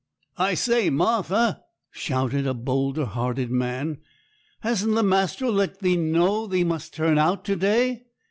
'I 0.39 0.55
say, 0.55 0.89
Martha,' 0.89 1.61
shouted 1.91 2.47
a 2.47 2.55
bolder 2.55 3.05
hearted 3.05 3.51
man, 3.51 3.99
'hasn't 4.61 4.95
the 4.95 5.03
master 5.03 5.51
let 5.51 5.79
thee 5.81 5.95
know 5.95 6.47
thee 6.47 6.63
must 6.63 6.95
turn 6.95 7.19
out 7.19 7.45
to 7.45 7.55
day? 7.55 8.05